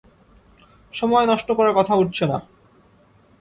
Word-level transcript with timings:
সময় 0.93 1.25
নষ্ট 1.25 1.47
করার 1.51 1.73
কথা 1.75 1.93
উঠছে 1.95 2.23
না। 2.25 2.37